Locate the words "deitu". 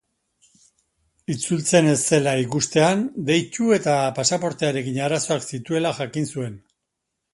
3.27-3.69